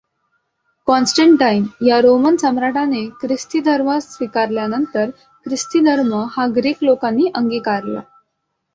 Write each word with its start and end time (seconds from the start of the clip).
कॉन्स्टंटाईन 0.87 1.65
या 1.81 1.99
रोमन 2.01 2.35
सम्राटाने 2.35 3.05
ख्रिस्ती 3.21 3.59
धर्म 3.61 3.97
स्वीकारल्यानंतर 3.99 5.09
ख्रिस्ती 5.45 5.79
धर्म 5.85 6.13
हा 6.31 6.47
ग्रीक 6.55 6.83
लोकांनी 6.83 7.29
अंगीकारला. 7.35 7.99